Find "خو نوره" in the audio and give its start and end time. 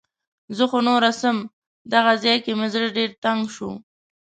0.69-1.11